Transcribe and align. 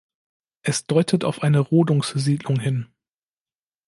Es 0.63 0.87
deutet 0.87 1.23
auf 1.23 1.43
eine 1.43 1.59
Rodungssiedlung 1.59 2.59
hin. 2.59 2.87